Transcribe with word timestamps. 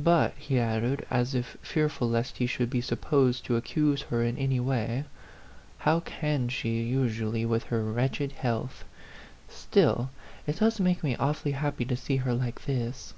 But," 0.00 0.34
he 0.36 0.58
added, 0.58 1.06
as 1.12 1.32
if 1.32 1.56
fearful 1.62 2.10
lest 2.10 2.38
he 2.38 2.46
should 2.46 2.70
be 2.70 2.80
supposed 2.80 3.44
to 3.44 3.54
accuse 3.54 4.02
her 4.02 4.20
in 4.20 4.36
any 4.36 4.58
way," 4.58 5.04
how 5.86 6.00
can 6.00 6.48
she, 6.48 6.82
usu 6.82 7.06
A 7.06 7.06
PHANTOM 7.06 7.06
LOVER. 7.06 7.20
75 7.20 7.22
ally, 7.28 7.50
with 7.52 7.64
her 7.66 7.84
wretched 7.84 8.32
health? 8.32 8.84
Still, 9.48 10.10
it 10.44 10.58
does 10.58 10.80
make 10.80 11.04
me 11.04 11.14
awfully 11.14 11.52
happy 11.52 11.84
to 11.84 11.94
see 11.96 12.16
her 12.16 12.34
like 12.34 12.64
this." 12.64 13.14